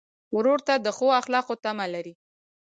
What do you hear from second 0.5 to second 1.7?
ته د ښو اخلاقو